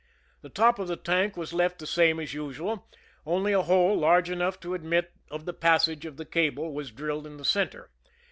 [0.41, 2.87] The top of the tank was left the same as usual,
[3.23, 7.27] only a hole large enough to admit of the passage of the cable was drilled
[7.27, 7.91] in the center.